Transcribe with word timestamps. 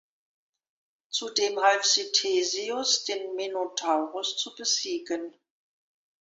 Zudem 1.11 1.57
half 1.61 1.83
sie 1.83 2.11
Theseus 2.11 3.03
den 3.03 3.35
Minotauros 3.35 4.35
zu 4.35 4.55
besiegen. 4.55 5.35